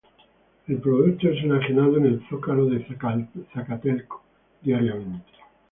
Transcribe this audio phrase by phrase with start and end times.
[0.67, 2.83] El producto es enajenado en el zócalo de
[3.53, 4.23] Zacatelco
[4.63, 5.29] diariamente.